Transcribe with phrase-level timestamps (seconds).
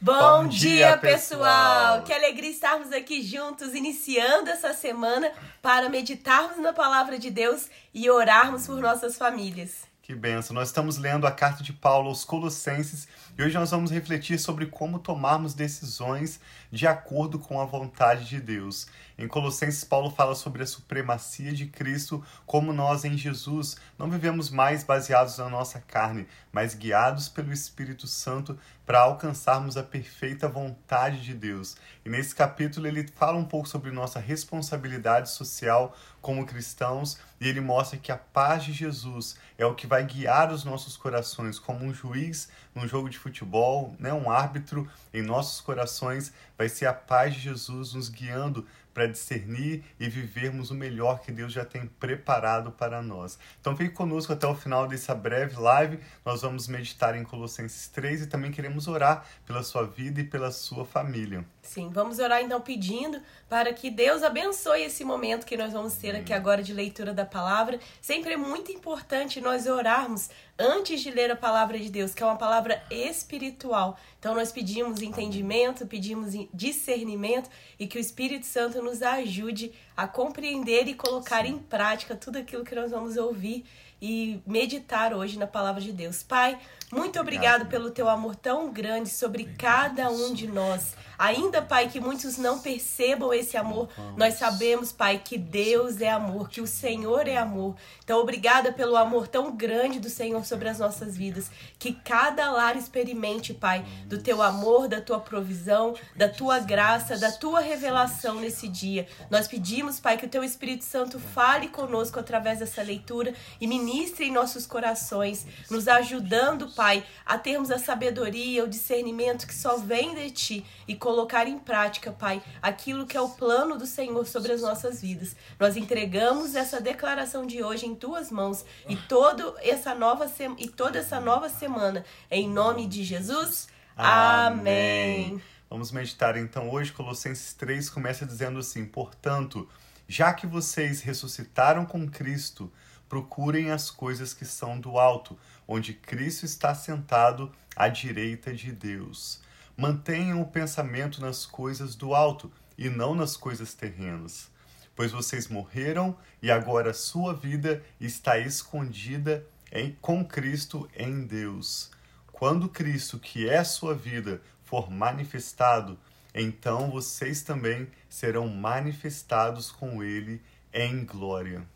[0.00, 2.02] Bom, dia, pessoal!
[2.02, 5.32] Que alegria estarmos aqui juntos, iniciando essa semana
[5.62, 9.86] para meditarmos na palavra de Deus e orarmos por nossas famílias.
[10.02, 10.52] Que benção!
[10.52, 14.66] Nós estamos lendo a carta de Paulo aos Colossenses e hoje nós vamos refletir sobre
[14.66, 16.38] como tomarmos decisões
[16.70, 18.86] de acordo com a vontade de Deus.
[19.16, 24.50] Em Colossenses, Paulo fala sobre a supremacia de Cristo, como nós em Jesus não vivemos
[24.50, 31.22] mais baseados na nossa carne, mas guiados pelo Espírito Santo para alcançarmos a perfeita vontade
[31.22, 31.76] de Deus.
[32.04, 37.60] E nesse capítulo ele fala um pouco sobre nossa responsabilidade social como cristãos e ele
[37.60, 41.84] mostra que a paz de Jesus é o que vai guiar os nossos corações como
[41.84, 46.92] um juiz num jogo de futebol, né, um árbitro em nossos corações, vai ser a
[46.92, 51.86] paz de Jesus nos guiando para discernir e vivermos o melhor que Deus já tem
[51.86, 53.38] preparado para nós.
[53.60, 55.98] Então fique conosco até o final dessa breve live.
[56.24, 60.52] Nós vamos meditar em Colossenses 3 e também queremos orar pela sua vida e pela
[60.52, 61.44] sua família.
[61.60, 66.14] Sim, vamos orar então pedindo para que Deus abençoe esse momento que nós vamos ter
[66.14, 67.80] aqui agora de leitura da palavra.
[68.00, 72.26] Sempre é muito importante nós orarmos antes de ler a palavra de Deus, que é
[72.26, 73.98] uma palavra espiritual.
[74.18, 80.86] Então nós pedimos entendimento, pedimos discernimento e que o Espírito Santo nos ajude a compreender
[80.86, 83.64] e colocar em prática tudo aquilo que nós vamos ouvir
[84.00, 86.22] e meditar hoje na palavra de Deus.
[86.22, 86.58] Pai,
[86.92, 90.94] muito obrigado pelo teu amor tão grande sobre cada um de nós.
[91.18, 96.48] Ainda, Pai, que muitos não percebam esse amor, nós sabemos, Pai, que Deus é amor,
[96.48, 97.76] que o Senhor é amor.
[98.02, 101.50] Então, obrigada pelo amor tão grande do Senhor sobre as nossas vidas.
[101.78, 107.30] Que cada lar experimente, Pai, do teu amor, da tua provisão, da tua graça, da
[107.30, 109.06] tua revelação nesse dia.
[109.30, 114.26] Nós pedimos, Pai, que o teu Espírito Santo fale conosco através dessa leitura e ministre
[114.26, 120.14] em nossos corações, nos ajudando, Pai, a termos a sabedoria, o discernimento que só vem
[120.14, 124.52] de ti e colocar em prática, Pai, aquilo que é o plano do Senhor sobre
[124.52, 125.36] as nossas vidas.
[125.60, 130.98] Nós entregamos essa declaração de hoje em tuas mãos e todo essa nova e toda
[130.98, 133.68] essa nova semana em nome de Jesus.
[133.94, 135.26] Amém.
[135.26, 135.42] Amém.
[135.68, 139.68] Vamos meditar então hoje Colossenses 3 começa dizendo assim: "Portanto,
[140.08, 142.72] já que vocês ressuscitaram com Cristo,
[143.10, 145.38] procurem as coisas que são do alto,
[145.68, 149.43] onde Cristo está sentado à direita de Deus."
[149.76, 154.48] Mantenham o pensamento nas coisas do alto e não nas coisas terrenas,
[154.94, 161.90] pois vocês morreram e agora sua vida está escondida em, com Cristo em Deus.
[162.30, 165.98] Quando Cristo, que é sua vida, for manifestado,
[166.32, 170.40] então vocês também serão manifestados com ele
[170.72, 171.66] em glória.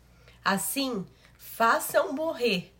[0.43, 1.05] Assim,
[1.37, 2.73] façam morrer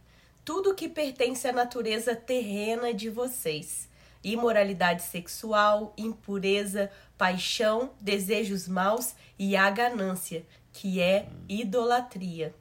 [0.46, 3.89] tudo que pertence à natureza terrena de vocês
[4.24, 12.54] imoralidade sexual, impureza, paixão, desejos maus e a ganância, que é idolatria.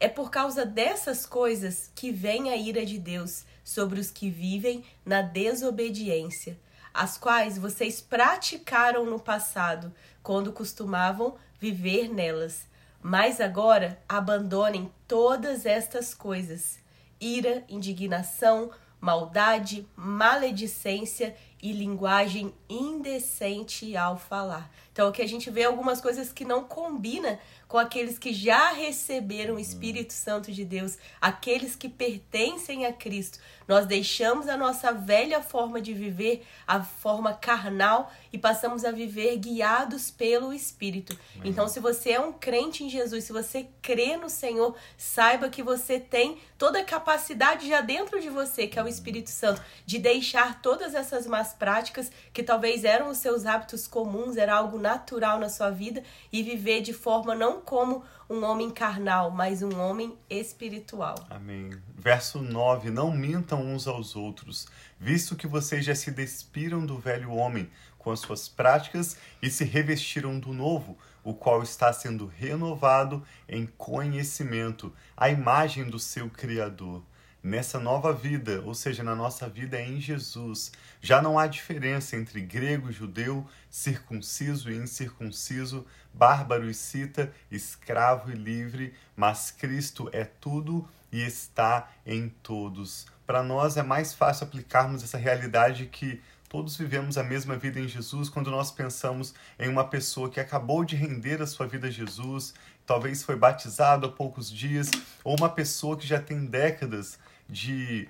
[0.00, 4.84] É por causa dessas coisas que vem a ira de Deus sobre os que vivem
[5.04, 6.58] na desobediência,
[6.94, 9.92] as quais vocês praticaram no passado,
[10.22, 12.66] quando costumavam viver nelas.
[13.02, 16.78] Mas agora abandonem todas estas coisas:
[17.20, 18.70] ira, indignação,
[19.00, 24.70] maldade, maledicência e linguagem indecente ao falar.
[24.92, 27.38] Então, aqui a gente vê algumas coisas que não combina
[27.68, 33.38] com aqueles que já receberam o Espírito Santo de Deus, aqueles que pertencem a Cristo.
[33.68, 39.36] Nós deixamos a nossa velha forma de viver, a forma carnal, e passamos a viver
[39.36, 41.18] guiados pelo Espírito.
[41.36, 41.50] Amém.
[41.50, 45.62] Então, se você é um crente em Jesus, se você crê no Senhor, saiba que
[45.62, 49.98] você tem toda a capacidade já dentro de você, que é o Espírito Santo, de
[49.98, 55.38] deixar todas essas más práticas que talvez eram os seus hábitos comuns, era algo natural
[55.38, 56.02] na sua vida,
[56.32, 61.14] e viver de forma não como um homem carnal, mas um homem espiritual.
[61.30, 61.70] Amém.
[61.94, 64.66] Verso 9: Não mintam uns aos outros,
[64.98, 69.64] visto que vocês já se despiram do velho homem com as suas práticas e se
[69.64, 77.02] revestiram do novo, o qual está sendo renovado em conhecimento, a imagem do seu Criador
[77.42, 82.40] nessa nova vida, ou seja, na nossa vida em Jesus, já não há diferença entre
[82.40, 90.88] grego, judeu, circunciso e incircunciso, bárbaro e cita, escravo e livre, mas Cristo é tudo
[91.12, 93.06] e está em todos.
[93.26, 97.86] Para nós é mais fácil aplicarmos essa realidade que todos vivemos a mesma vida em
[97.86, 101.90] Jesus quando nós pensamos em uma pessoa que acabou de render a sua vida a
[101.90, 102.54] Jesus,
[102.86, 104.90] talvez foi batizado há poucos dias,
[105.22, 107.18] ou uma pessoa que já tem décadas
[107.48, 108.08] de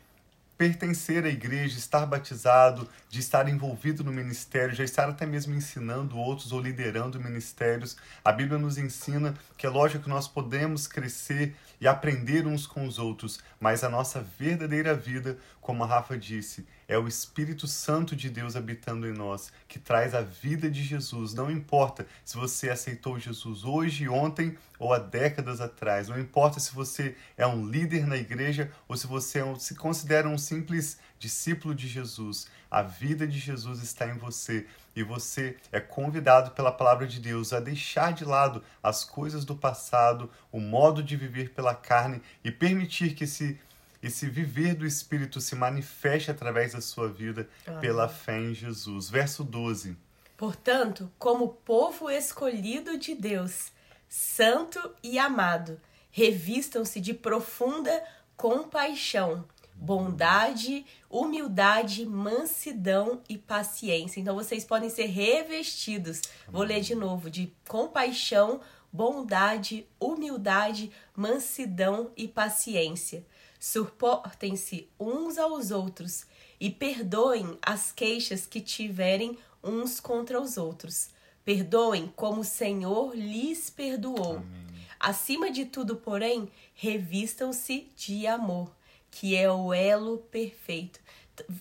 [0.59, 6.19] pertencer à igreja, estar batizado, de estar envolvido no ministério, já estar até mesmo ensinando
[6.19, 7.97] outros ou liderando ministérios.
[8.25, 12.87] A Bíblia nos ensina que é lógico que nós podemos crescer e aprender uns com
[12.87, 18.17] os outros, mas a nossa verdadeira vida, como a Rafa disse, é o Espírito Santo
[18.17, 21.35] de Deus habitando em nós, que traz a vida de Jesus.
[21.35, 26.73] Não importa se você aceitou Jesus hoje, ontem ou há décadas atrás, não importa se
[26.73, 30.99] você é um líder na igreja ou se você é um, se considera um simples
[31.19, 32.49] discípulo de Jesus.
[32.71, 34.67] A vida de Jesus está em você
[34.97, 39.55] e você é convidado pela palavra de Deus a deixar de lado as coisas do
[39.55, 43.61] passado, o modo de viver pela carne e permitir que esse
[44.01, 47.49] esse viver do Espírito se manifeste através da sua vida
[47.81, 49.11] pela fé em Jesus.
[49.11, 49.97] Verso 12.
[50.37, 53.73] Portanto, como povo escolhido de Deus,
[54.09, 55.81] santo e amado,
[56.13, 58.05] revistam-se de profunda
[58.37, 59.45] compaixão,
[59.81, 64.21] bondade, humildade, mansidão e paciência.
[64.21, 68.61] Então vocês podem ser revestidos, vou ler de novo, de compaixão,
[68.93, 73.25] bondade, humildade, mansidão e paciência.
[73.61, 76.27] Suportem-se uns aos outros
[76.61, 81.11] e perdoem as queixas que tiverem uns contra os outros.
[81.45, 84.37] Perdoem como o Senhor lhes perdoou.
[84.37, 84.69] Amém.
[85.01, 88.75] Acima de tudo, porém, revistam-se de amor,
[89.11, 91.01] que é o elo perfeito.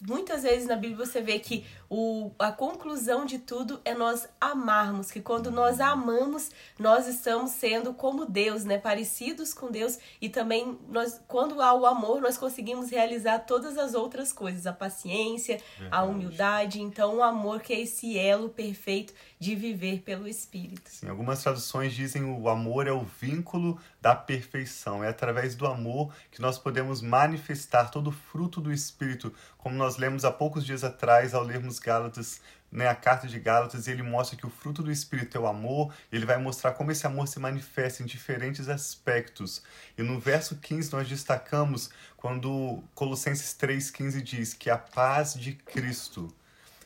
[0.07, 5.09] Muitas vezes na Bíblia você vê que o, a conclusão de tudo é nós amarmos,
[5.09, 8.77] que quando nós amamos, nós estamos sendo como Deus, né?
[8.77, 13.93] Parecidos com Deus e também nós, quando há o amor, nós conseguimos realizar todas as
[13.93, 15.95] outras coisas, a paciência, Verdade.
[15.95, 20.89] a humildade, então o amor que é esse elo perfeito de viver pelo Espírito.
[20.89, 25.03] Sim, algumas traduções dizem o amor é o vínculo da perfeição.
[25.03, 29.97] É através do amor que nós podemos manifestar todo o fruto do Espírito, como nós
[29.97, 32.41] lemos há poucos dias atrás ao lermos Gálatas,
[32.71, 35.93] né, a carta de Gálatas, ele mostra que o fruto do Espírito é o amor,
[36.11, 39.63] ele vai mostrar como esse amor se manifesta em diferentes aspectos.
[39.97, 46.33] E no verso 15 nós destacamos quando Colossenses 3,15 diz que a paz de Cristo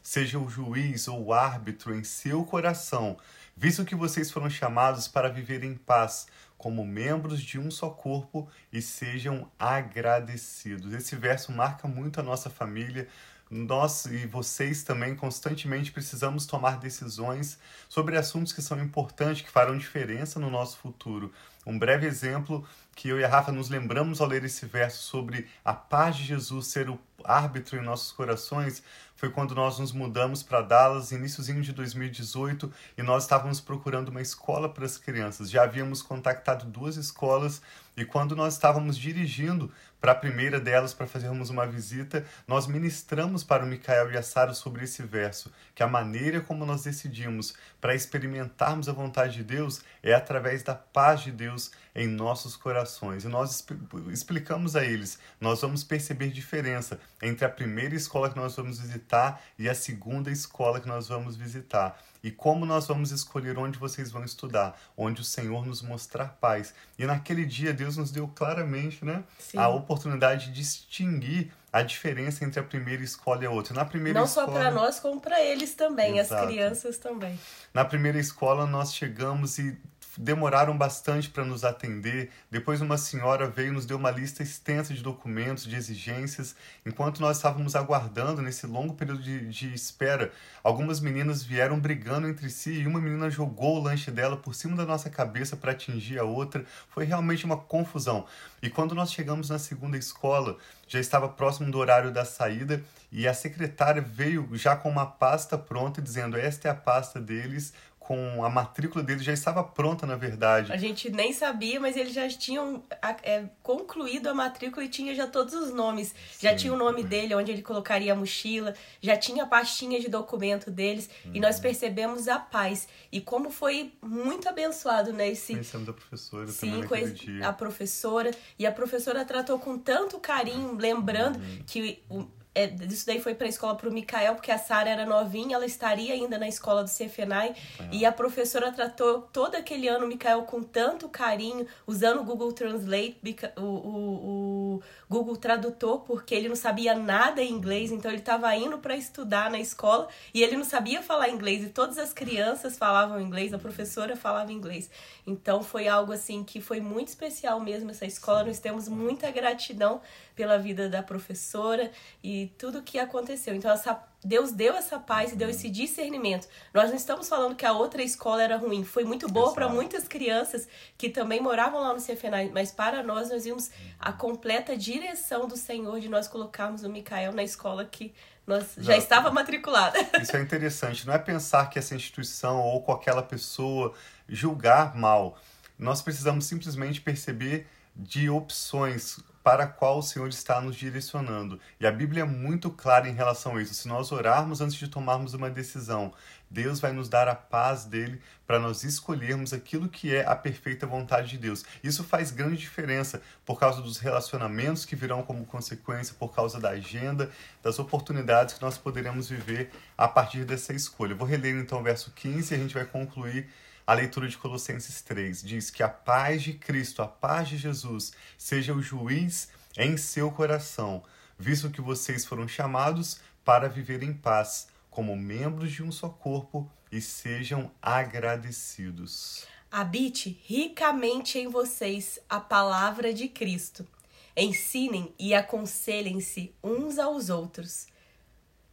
[0.03, 3.17] seja o juiz ou o árbitro em seu coração,
[3.55, 6.27] visto que vocês foram chamados para viver em paz,
[6.57, 10.93] como membros de um só corpo e sejam agradecidos.
[10.93, 13.07] Esse verso marca muito a nossa família.
[13.53, 17.59] Nós e vocês também constantemente precisamos tomar decisões
[17.89, 21.33] sobre assuntos que são importantes, que farão diferença no nosso futuro.
[21.65, 22.65] Um breve exemplo
[23.01, 26.23] que eu e a Rafa nos lembramos ao ler esse verso sobre a paz de
[26.23, 28.83] Jesus ser o árbitro em nossos corações
[29.21, 34.19] foi quando nós nos mudamos para Dallas, iníciozinho de 2018, e nós estávamos procurando uma
[34.19, 35.51] escola para as crianças.
[35.51, 37.61] Já havíamos contactado duas escolas
[37.95, 43.43] e quando nós estávamos dirigindo para a primeira delas para fazermos uma visita, nós ministramos
[43.43, 47.53] para o Micael e a Sara sobre esse verso, que a maneira como nós decidimos
[47.79, 53.23] para experimentarmos a vontade de Deus é através da paz de Deus em nossos corações.
[53.23, 53.65] E nós
[54.11, 59.41] explicamos a eles, nós vamos perceber diferença entre a primeira escola que nós vamos visitar
[59.57, 62.01] e a segunda escola que nós vamos visitar.
[62.23, 66.73] E como nós vamos escolher onde vocês vão estudar, onde o Senhor nos mostrar paz.
[66.97, 69.57] E naquele dia Deus nos deu claramente, né, Sim.
[69.57, 73.73] a oportunidade de distinguir a diferença entre a primeira escola e a outra.
[73.73, 74.47] Na primeira Não escola...
[74.47, 76.43] só para nós, como para eles também, Exato.
[76.43, 77.39] as crianças também.
[77.73, 79.79] Na primeira escola nós chegamos e
[80.17, 82.31] demoraram bastante para nos atender.
[82.49, 86.55] Depois, uma senhora veio e nos deu uma lista extensa de documentos, de exigências.
[86.85, 90.31] Enquanto nós estávamos aguardando nesse longo período de, de espera,
[90.63, 94.75] algumas meninas vieram brigando entre si e uma menina jogou o lanche dela por cima
[94.75, 96.65] da nossa cabeça para atingir a outra.
[96.89, 98.25] Foi realmente uma confusão.
[98.61, 103.27] E quando nós chegamos na segunda escola, já estava próximo do horário da saída e
[103.27, 108.43] a secretária veio já com uma pasta pronta dizendo: Esta é a pasta deles, com
[108.43, 110.73] a matrícula dele já estava pronta, na verdade.
[110.73, 112.83] A gente nem sabia, mas eles já tinham
[113.21, 116.07] é, concluído a matrícula e tinha já todos os nomes.
[116.07, 116.15] Sim.
[116.41, 120.09] Já tinha o nome dele, onde ele colocaria a mochila, já tinha a pastinha de
[120.09, 121.61] documento deles e nós uhum.
[121.61, 122.87] percebemos a paz.
[123.11, 125.29] E como foi muito abençoado, né?
[125.29, 125.53] Esse...
[125.53, 128.31] Conhecemos a professora Sim, também a professora.
[128.57, 131.63] E a professora tratou com tanto carinho, lembrando uhum.
[131.67, 134.89] que o é, isso daí foi para a escola para o Mikael, porque a Sara
[134.89, 137.55] era novinha, ela estaria ainda na escola do Cefenai.
[137.79, 137.89] É.
[137.93, 142.51] E a professora tratou todo aquele ano o Mikael com tanto carinho, usando o Google
[142.51, 143.17] Translate,
[143.55, 148.53] o, o, o Google Tradutor, porque ele não sabia nada em inglês, então ele estava
[148.53, 151.63] indo para estudar na escola e ele não sabia falar inglês.
[151.63, 154.89] E todas as crianças falavam inglês, a professora falava inglês.
[155.25, 158.43] Então foi algo assim que foi muito especial mesmo essa escola.
[158.43, 160.01] Nós temos muita gratidão
[160.35, 161.91] pela vida da professora
[162.23, 163.55] e tudo que aconteceu.
[163.55, 166.47] Então, essa, Deus deu essa paz e deu esse discernimento.
[166.73, 168.83] Nós não estamos falando que a outra escola era ruim.
[168.83, 170.67] Foi muito boa para muitas crianças
[170.97, 173.69] que também moravam lá no CFNA, mas para nós, nós vimos
[173.99, 178.13] a completa direção do Senhor de nós colocarmos o Micael na escola que
[178.45, 179.97] nós já estava matriculada.
[180.21, 181.05] Isso é interessante.
[181.05, 183.93] Não é pensar que essa instituição ou com aquela pessoa
[184.27, 185.37] julgar mal.
[185.77, 191.59] Nós precisamos simplesmente perceber de opções para a qual o Senhor está nos direcionando.
[191.79, 193.73] E a Bíblia é muito clara em relação a isso.
[193.73, 196.13] Se nós orarmos antes de tomarmos uma decisão,
[196.49, 200.85] Deus vai nos dar a paz dele para nós escolhermos aquilo que é a perfeita
[200.85, 201.63] vontade de Deus.
[201.81, 206.71] Isso faz grande diferença por causa dos relacionamentos que virão como consequência, por causa da
[206.71, 207.31] agenda,
[207.63, 211.13] das oportunidades que nós poderemos viver a partir dessa escolha.
[211.13, 213.47] Eu vou reler então o verso 15 e a gente vai concluir
[213.85, 218.13] a leitura de Colossenses 3 diz que a paz de Cristo, a paz de Jesus,
[218.37, 221.03] seja o juiz em seu coração,
[221.37, 226.71] visto que vocês foram chamados para viver em paz, como membros de um só corpo,
[226.91, 229.45] e sejam agradecidos.
[229.71, 233.87] Habite ricamente em vocês a palavra de Cristo.
[234.35, 237.87] Ensinem e aconselhem-se uns aos outros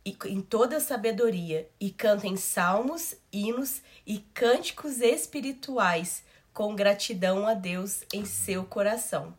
[0.08, 6.22] e, em toda sabedoria e cantem salmos, hinos e cânticos espirituais
[6.52, 9.34] com gratidão a Deus em seu coração.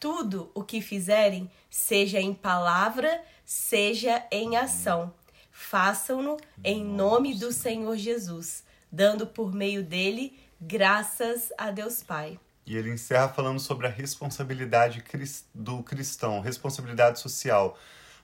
[0.00, 5.14] Tudo o que fizerem, seja em palavra, seja em ação,
[5.52, 12.40] façam-no em nome do Senhor Jesus, dando por meio dele graças a Deus Pai.
[12.66, 15.04] E ele encerra falando sobre a responsabilidade
[15.54, 17.78] do cristão, responsabilidade social.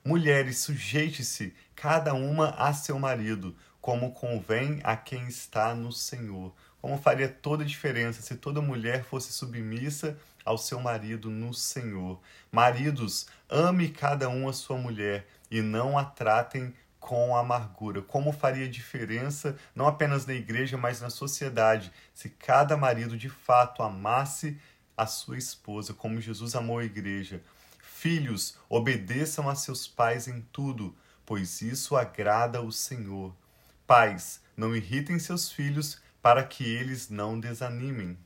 [0.09, 6.55] Mulheres, sujeite-se cada uma a seu marido, como convém a quem está no Senhor.
[6.81, 12.19] Como faria toda a diferença se toda mulher fosse submissa ao seu marido no Senhor.
[12.51, 18.01] Maridos, ame cada um a sua mulher e não a tratem com amargura.
[18.01, 23.83] Como faria diferença, não apenas na igreja, mas na sociedade, se cada marido de fato
[23.83, 24.57] amasse
[24.97, 27.43] a sua esposa, como Jesus amou a igreja.
[28.01, 33.35] Filhos, obedeçam a seus pais em tudo, pois isso agrada o Senhor.
[33.89, 38.17] Pais, não irritem seus filhos para que eles não desanimem.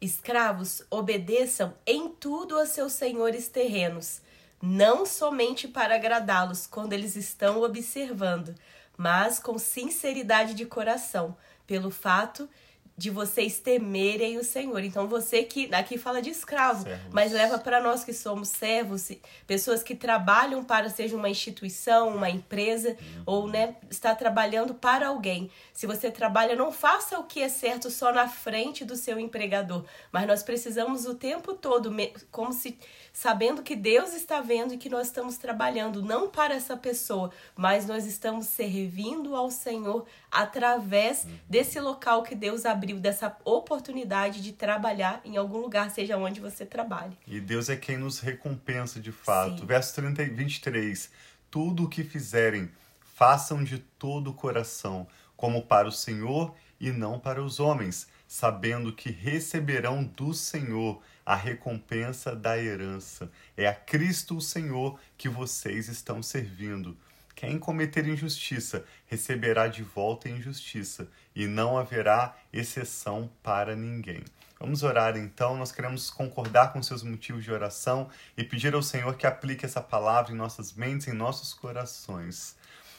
[0.00, 4.22] Escravos, obedeçam em tudo a seus senhores terrenos,
[4.62, 8.54] não somente para agradá-los quando eles estão observando,
[8.96, 12.67] mas com sinceridade de coração, pelo fato de
[13.08, 14.82] vocês temerem o Senhor.
[14.82, 16.98] Então você que aqui fala de escravo, servos.
[17.12, 19.08] mas leva para nós que somos servos,
[19.46, 23.22] pessoas que trabalham para seja uma instituição, uma empresa uhum.
[23.24, 25.48] ou né, está trabalhando para alguém.
[25.72, 29.84] Se você trabalha, não faça o que é certo só na frente do seu empregador,
[30.10, 31.94] mas nós precisamos o tempo todo
[32.32, 32.76] como se
[33.18, 37.84] sabendo que Deus está vendo e que nós estamos trabalhando não para essa pessoa, mas
[37.84, 45.20] nós estamos servindo ao Senhor através desse local que Deus abriu, dessa oportunidade de trabalhar
[45.24, 47.18] em algum lugar, seja onde você trabalhe.
[47.26, 49.62] E Deus é quem nos recompensa de fato.
[49.62, 49.66] Sim.
[49.66, 51.10] Verso 30, 23.
[51.50, 52.70] Tudo o que fizerem,
[53.16, 58.92] façam de todo o coração, como para o Senhor e não para os homens, sabendo
[58.92, 63.30] que receberão do Senhor a recompensa da herança.
[63.54, 66.96] É a Cristo o Senhor que vocês estão servindo.
[67.34, 71.06] Quem cometer injustiça receberá de volta injustiça,
[71.36, 74.24] e não haverá exceção para ninguém.
[74.58, 75.54] Vamos orar então.
[75.54, 79.82] Nós queremos concordar com seus motivos de oração e pedir ao Senhor que aplique essa
[79.82, 82.56] palavra em nossas mentes, em nossos corações.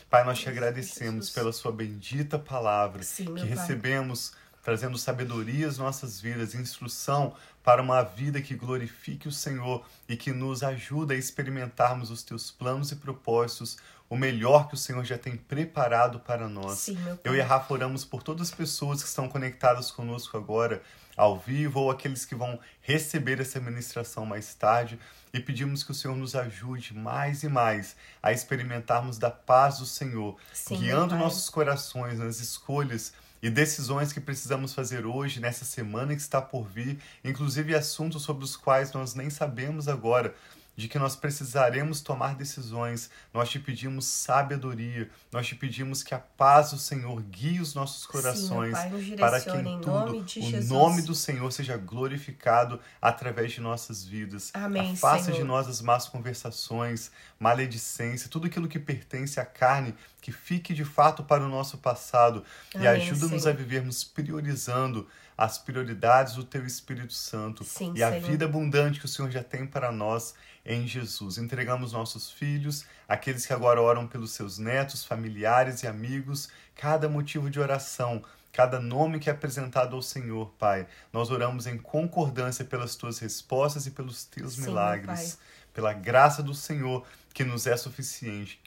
[0.07, 4.33] Pai, nós te agradecemos pela sua bendita palavra Sim, que recebemos
[4.69, 7.33] trazendo sabedoria às nossas vidas, instrução
[7.63, 12.51] para uma vida que glorifique o Senhor e que nos ajuda a experimentarmos os teus
[12.51, 16.77] planos e propósitos, o melhor que o Senhor já tem preparado para nós.
[16.81, 20.83] Sim, Eu e a Rafa oramos por todas as pessoas que estão conectadas conosco agora,
[21.17, 24.99] ao vivo, ou aqueles que vão receber essa ministração mais tarde,
[25.33, 29.85] e pedimos que o Senhor nos ajude mais e mais a experimentarmos da paz do
[29.87, 36.15] Senhor, Sim, guiando nossos corações nas escolhas e decisões que precisamos fazer hoje, nessa semana
[36.15, 40.35] que está por vir, inclusive assuntos sobre os quais nós nem sabemos agora.
[40.79, 43.09] De que nós precisaremos tomar decisões.
[43.33, 48.05] Nós te pedimos sabedoria, nós te pedimos que a paz do Senhor guie os nossos
[48.05, 50.69] corações Sim, para que em tudo nome o Jesus.
[50.69, 54.51] nome do Senhor seja glorificado através de nossas vidas.
[54.53, 55.39] Amém, Afasta Senhor.
[55.39, 60.85] de nós as más conversações, maledicência, tudo aquilo que pertence à carne, que fique de
[60.85, 62.41] fato para o nosso passado
[62.73, 65.05] e Amém, ajuda-nos a vivermos priorizando
[65.39, 68.29] as prioridades do Teu Espírito Santo Sim, e a Senhor.
[68.29, 70.33] vida abundante que o Senhor já tem para nós
[70.65, 71.37] em Jesus.
[71.37, 77.49] Entregamos nossos filhos, aqueles que agora oram pelos seus netos, familiares e amigos, cada motivo
[77.49, 78.21] de oração.
[78.51, 83.85] Cada nome que é apresentado ao Senhor, Pai, nós oramos em concordância pelas tuas respostas
[83.85, 85.37] e pelos teus Sim, milagres,
[85.73, 88.59] pela graça do Senhor que nos é suficiente.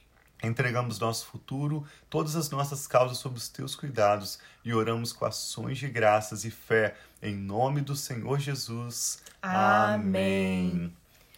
[0.43, 5.79] Entregamos nosso futuro, todas as nossas causas sob os teus cuidados e oramos com ações
[5.79, 9.23] de graças e fé em nome do Senhor Jesus.
[9.41, 10.93] Amém.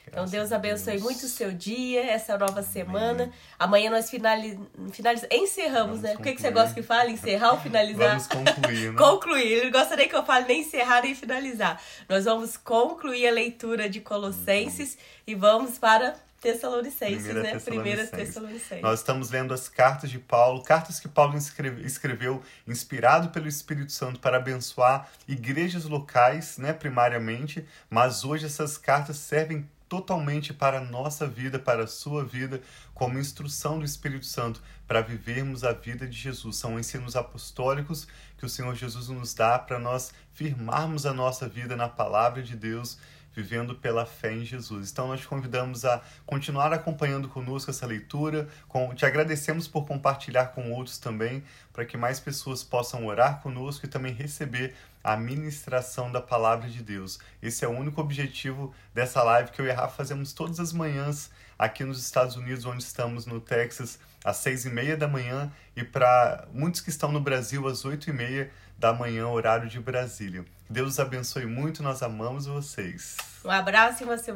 [0.06, 1.02] Então Graças Deus abençoe Deus.
[1.02, 3.32] muito o seu dia, essa nova semana.
[3.58, 4.58] Amanhã nós finali...
[4.92, 5.26] finaliz...
[5.30, 6.12] encerramos, Vamos né?
[6.14, 6.62] Por que, que você concluir.
[6.62, 7.12] gosta que fale?
[7.12, 8.08] Encerrar ou finalizar?
[8.08, 8.96] Vamos concluir, né?
[8.99, 9.52] concluir.
[9.52, 11.80] Ele não gosta nem que eu fale nem encerrar nem finalizar.
[12.08, 14.96] Nós vamos concluir a leitura de Colossenses
[15.26, 17.58] e vamos para Tessalonicenses, Primeira né?
[17.58, 18.34] Primeira Tessalonicenses.
[18.34, 18.82] Tessalonicenses.
[18.82, 23.90] Nós estamos lendo as cartas de Paulo, cartas que Paulo escreve- escreveu, inspirado pelo Espírito
[23.92, 30.80] Santo para abençoar igrejas locais, né, primariamente, mas hoje essas cartas servem totalmente para a
[30.80, 32.60] nossa vida, para a sua vida,
[32.94, 36.56] como instrução do Espírito Santo para vivermos a vida de Jesus.
[36.56, 41.76] São ensinos apostólicos que o Senhor Jesus nos dá para nós firmarmos a nossa vida
[41.76, 42.98] na palavra de Deus
[43.34, 44.90] vivendo pela fé em Jesus.
[44.90, 50.46] Então nós te convidamos a continuar acompanhando conosco essa leitura, com, te agradecemos por compartilhar
[50.48, 56.10] com outros também, para que mais pessoas possam orar conosco e também receber a ministração
[56.10, 57.18] da palavra de Deus.
[57.42, 61.30] Esse é o único objetivo dessa live que eu e Rafa fazemos todas as manhãs
[61.58, 65.84] aqui nos Estados Unidos, onde estamos no Texas, às seis e meia da manhã, e
[65.84, 70.45] para muitos que estão no Brasil, às oito e meia da manhã, horário de Brasília.
[70.69, 73.16] Deus abençoe muito, nós amamos vocês.
[73.45, 74.33] Um abraço e uma semana.